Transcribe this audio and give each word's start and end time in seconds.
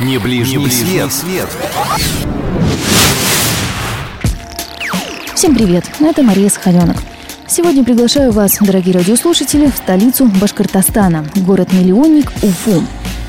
Не 0.00 0.18
ближний, 0.18 0.58
Не 0.58 0.64
ближний 0.64 1.08
свет. 1.08 1.12
свет. 1.12 1.48
Всем 5.34 5.54
привет, 5.54 5.84
это 6.00 6.22
Мария 6.22 6.50
Сахаленок. 6.50 6.98
Сегодня 7.46 7.82
приглашаю 7.82 8.30
вас, 8.30 8.58
дорогие 8.60 8.94
радиослушатели, 8.94 9.70
в 9.70 9.76
столицу 9.76 10.26
Башкортостана, 10.26 11.24
город-миллионник 11.36 12.30
Уфу. 12.42 12.84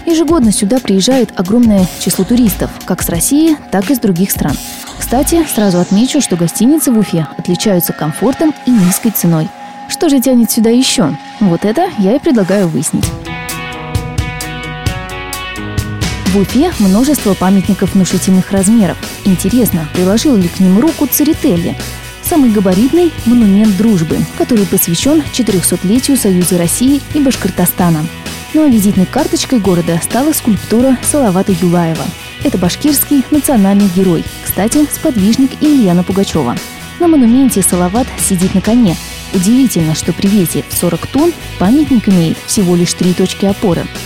Ежегодно 0.06 0.52
сюда 0.52 0.80
приезжает 0.80 1.32
огромное 1.39 1.88
число 2.00 2.25
туристов, 2.25 2.70
как 2.84 3.02
с 3.02 3.07
России, 3.07 3.55
так 3.71 3.89
и 3.89 3.95
с 3.95 3.99
других 3.99 4.29
стран. 4.29 4.57
Кстати, 4.99 5.47
сразу 5.47 5.79
отмечу, 5.79 6.20
что 6.20 6.36
гостиницы 6.36 6.91
в 6.91 6.97
Уфе 6.97 7.27
отличаются 7.38 7.93
комфортом 7.93 8.54
и 8.65 8.71
низкой 8.71 9.11
ценой. 9.11 9.47
Что 9.88 10.09
же 10.09 10.20
тянет 10.20 10.52
сюда 10.52 10.70
еще? 10.70 11.15
Вот 11.39 11.63
это 11.63 11.89
я 11.97 12.18
и 12.18 12.20
предлагаю 12.20 12.68
выяснить. 12.68 13.05
В 16.27 16.40
Уфе 16.40 16.73
множество 16.80 17.34
памятников 17.36 17.94
внушительных 17.94 18.52
размеров. 18.52 18.98
Интересно, 19.23 19.88
приложил 19.94 20.36
ли 20.36 20.50
к 20.50 20.59
ним 20.59 20.77
руку 20.77 21.08
Церетели? 21.08 21.73
Самый 22.22 22.52
габаритный– 22.52 23.13
монумент 23.26 23.77
дружбы, 23.77 24.17
который 24.38 24.66
посвящен 24.66 25.23
400-летию 25.31 26.17
Союза 26.17 26.58
России 26.58 27.02
и 27.13 27.22
Башкортостана. 27.22 28.05
Ну 28.53 28.66
а 28.66 28.67
визитной 28.67 29.05
карточкой 29.05 29.59
города 29.59 29.98
стала 30.03 30.34
скульптура 30.34 30.98
Салавата 31.02 31.53
Юлаева. 31.53 32.03
Это 32.44 32.58
башкирский 32.58 33.23
национальный 33.31 33.89
герой, 33.95 34.25
кстати, 34.44 34.86
сподвижник 34.91 35.52
Ильяна 35.62 36.03
Пугачева. 36.03 36.58
На 37.00 37.08
монументе 37.08 37.62
Салават 37.62 38.08
сидит 38.20 38.53
на 38.53 38.59
коне. 38.59 38.98
Удивительно, 39.34 39.95
что 39.95 40.12
при 40.12 40.28
весе 40.28 40.66
в 40.67 40.73
40 40.73 41.08
тонн 41.08 41.34
памятник 41.58 42.09
имеет 42.09 42.38
всего 42.48 42.75
лишь 42.75 42.94
три 42.94 43.14
точки 43.14 43.45
опоры– 43.45 43.88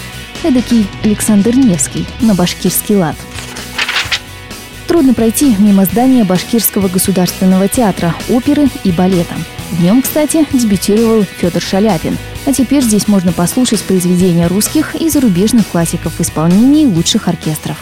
Эдакий 0.44 0.88
Александр 1.04 1.56
Невский 1.56 2.08
на 2.20 2.34
башкирский 2.34 2.96
лад. 2.96 3.16
Трудно 4.88 5.14
пройти 5.14 5.56
мимо 5.60 5.86
здания 5.86 6.24
Башкирского 6.24 6.88
государственного 6.88 7.68
театра, 7.68 8.16
оперы 8.28 8.68
и 8.84 8.92
балета. 8.92 9.36
В 9.70 9.84
нем, 9.84 10.02
кстати, 10.02 10.48
дебютировал 10.52 11.24
Федор 11.24 11.62
Шаляпин. 11.62 12.18
А 12.48 12.54
теперь 12.54 12.84
здесь 12.84 13.08
можно 13.08 13.32
послушать 13.32 13.84
произведения 13.84 14.48
русских 14.48 14.96
и 14.96 15.10
зарубежных 15.10 15.68
классиков 15.68 16.14
в 16.18 16.22
исполнении 16.22 16.88
лучших 16.88 17.28
оркестров. 17.28 17.78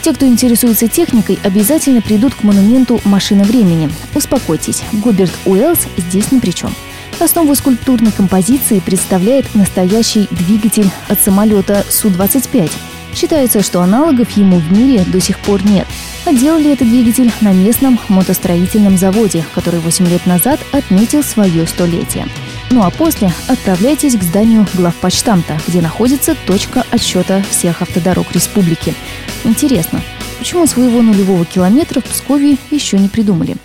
Те, 0.00 0.14
кто 0.14 0.26
интересуется 0.26 0.88
техникой, 0.88 1.38
обязательно 1.44 2.00
придут 2.00 2.34
к 2.34 2.44
монументу 2.44 2.98
«Машина 3.04 3.44
времени». 3.44 3.90
Успокойтесь, 4.14 4.82
Губерт 4.92 5.32
Уэллс 5.44 5.80
здесь 5.98 6.32
ни 6.32 6.38
при 6.38 6.52
чем– 6.52 6.72
Основу 7.20 7.56
скульптурной 7.56 8.12
композиции 8.12 8.78
представляет 8.78 9.52
настоящий 9.56 10.28
двигатель 10.30 10.88
от 11.08 11.20
самолета 11.20 11.84
Су-25. 11.90 12.70
Считается, 13.12 13.60
что 13.60 13.82
аналогов 13.82 14.30
ему 14.36 14.58
в 14.58 14.70
мире 14.70 15.04
до 15.04 15.20
сих 15.20 15.40
пор 15.40 15.64
нет. 15.64 15.86
А 16.26 16.32
делали 16.32 16.72
этот 16.72 16.88
двигатель 16.88 17.32
на 17.40 17.52
местном 17.52 17.98
мотостроительном 18.08 18.96
заводе, 18.96 19.44
который 19.52 19.80
8 19.80 20.06
лет 20.06 20.26
назад 20.26 20.60
отметил 20.70 21.24
свое 21.24 21.66
столетие. 21.66 22.28
Ну 22.70 22.84
а 22.84 22.90
после 22.90 23.32
отправляйтесь 23.48 24.16
к 24.16 24.22
зданию 24.22 24.64
главпочтамта, 24.74 25.58
где 25.66 25.80
находится 25.80 26.36
точка 26.46 26.84
отсчета 26.92 27.42
всех 27.50 27.82
автодорог 27.82 28.30
республики. 28.32 28.94
Интересно, 29.42 30.02
почему 30.38 30.68
своего 30.68 31.02
нулевого 31.02 31.44
километра 31.44 32.00
в 32.00 32.04
Пскове 32.04 32.58
еще 32.70 32.96
не 32.96 33.08
придумали? 33.08 33.56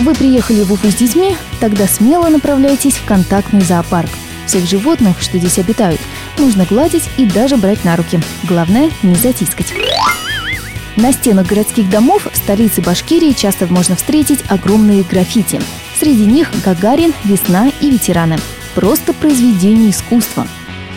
Вы 0.00 0.12
приехали 0.14 0.62
в 0.62 0.72
Уфу 0.72 0.90
с 0.90 0.94
детьми? 0.94 1.36
Тогда 1.60 1.86
смело 1.86 2.28
направляйтесь 2.28 2.96
в 2.96 3.04
контактный 3.04 3.60
зоопарк. 3.60 4.10
Всех 4.46 4.66
животных, 4.66 5.22
что 5.22 5.38
здесь 5.38 5.58
обитают, 5.58 6.00
нужно 6.36 6.64
гладить 6.64 7.08
и 7.16 7.24
даже 7.24 7.56
брать 7.56 7.84
на 7.84 7.96
руки. 7.96 8.20
Главное, 8.42 8.90
не 9.02 9.14
затискать. 9.14 9.72
На 10.96 11.12
стенах 11.12 11.46
городских 11.46 11.88
домов 11.88 12.26
в 12.30 12.36
столице 12.36 12.80
Башкирии 12.80 13.32
часто 13.32 13.66
можно 13.66 13.96
встретить 13.96 14.44
огромные 14.48 15.02
граффити. 15.02 15.60
Среди 15.98 16.26
них 16.26 16.50
Гагарин, 16.64 17.14
Весна 17.24 17.70
и 17.80 17.90
ветераны 17.90 18.38
просто 18.74 19.12
произведение 19.12 19.90
искусства. 19.90 20.46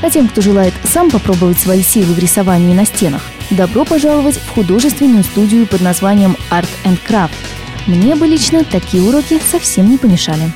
А 0.02 0.10
тем, 0.10 0.28
кто 0.28 0.42
желает 0.42 0.74
сам 0.84 1.10
попробовать 1.10 1.60
свои 1.60 1.82
силы 1.82 2.14
в 2.14 2.20
рисовании 2.20 2.74
на 2.74 2.86
стенах, 2.86 3.22
добро 3.52 3.86
пожаловать 3.86 4.38
в 4.38 4.50
художественную 4.50 5.24
студию 5.24 5.68
под 5.68 5.82
названием 5.82 6.36
Art 6.52 6.70
and 6.84 7.00
Craft. 7.08 7.57
Мне 7.88 8.16
бы 8.16 8.28
лично 8.28 8.64
такие 8.66 9.02
уроки 9.02 9.40
совсем 9.50 9.90
не 9.90 9.98
помешали. 9.98 10.52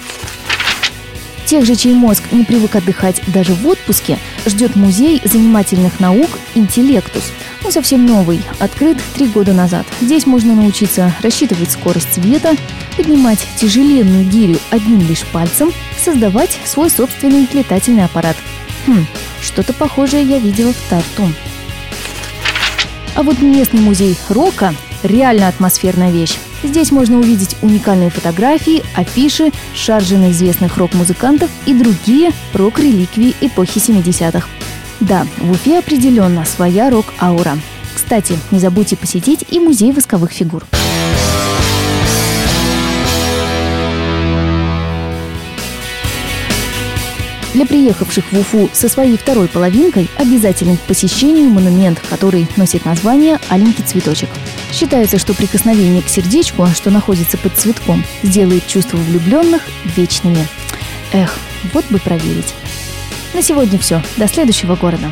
Тех 1.46 1.66
же, 1.66 1.76
чей 1.76 1.94
мозг 1.94 2.24
не 2.32 2.44
привык 2.44 2.76
отдыхать 2.76 3.22
даже 3.28 3.54
в 3.54 3.68
отпуске, 3.68 4.18
ждет 4.46 4.76
музей 4.76 5.22
занимательных 5.24 6.00
наук 6.00 6.30
«Интеллектус». 6.56 7.24
Он 7.64 7.72
совсем 7.72 8.06
новый, 8.06 8.42
открыт 8.60 8.98
три 9.16 9.28
года 9.28 9.54
назад. 9.54 9.86
Здесь 10.02 10.26
можно 10.26 10.56
научиться 10.56 11.14
рассчитывать 11.22 11.72
скорость 11.72 12.14
света, 12.14 12.56
поднимать 12.96 13.46
тяжеленную 13.58 14.26
гирю 14.26 14.58
одним 14.70 15.02
лишь 15.08 15.26
пальцем, 15.26 15.72
создавать 16.02 16.58
свой 16.66 16.90
собственный 16.90 17.48
летательный 17.52 18.06
аппарат. 18.06 18.38
Хм, 18.88 19.06
что-то 19.42 19.74
похожее 19.74 20.24
я 20.24 20.40
видела 20.40 20.74
в 20.74 20.90
Тарту. 20.90 21.32
А 23.16 23.24
вот 23.24 23.42
местный 23.42 23.82
музей 23.82 24.18
рока– 24.30 24.74
реально 25.04 25.50
атмосферная 25.50 26.12
вещь. 26.12 26.38
Здесь 26.64 26.92
можно 26.92 27.20
увидеть 27.20 27.58
уникальные 27.62 28.10
фотографии, 28.10 28.84
афиши, 28.96 29.52
шаржи 29.74 30.18
на 30.18 30.32
известных 30.32 30.78
рок-музыкантов 30.78 31.50
и 31.66 31.74
другие 31.74 32.32
рок-реликвии 32.54 33.36
эпохи 33.42 33.80
70-х. 33.80 34.48
Да, 35.00 35.26
в 35.38 35.52
Уфе 35.52 35.80
определенно 35.80 36.46
своя 36.46 36.90
рок-аура. 36.90 37.58
Кстати, 37.96 38.38
не 38.52 38.60
забудьте 38.60 38.96
посетить 38.96 39.46
и 39.50 39.60
музей 39.60 39.92
восковых 39.92 40.32
фигур. 40.32 40.64
Для 47.54 47.66
приехавших 47.66 48.32
в 48.32 48.40
Уфу 48.40 48.70
со 48.72 48.88
своей 48.88 49.18
второй 49.18 49.50
половинкой 49.50 50.10
обязателен 50.18 50.78
к 50.78 50.82
посещению 50.82 51.50
монумент, 51.50 52.00
который 52.10 52.48
носит 52.56 52.86
название 52.86 53.40
«Аленький 53.50 53.84
цветочек». 53.84 54.30
Считается, 54.72 55.18
что 55.18 55.34
прикосновение 55.34 56.02
к 56.02 56.08
сердечку, 56.08 56.66
что 56.68 56.92
находится 56.92 57.38
под 57.38 57.54
цветком, 57.58 58.06
сделает 58.24 58.66
чувства 58.68 58.98
влюбленных 58.98 59.64
вечными. 59.98 60.48
Эх, 61.12 61.38
вот 61.74 61.86
бы 61.90 62.00
проверить. 62.00 62.54
На 63.34 63.42
сегодня 63.42 63.78
все. 63.80 64.02
До 64.16 64.28
следующего 64.28 64.76
города. 64.78 65.12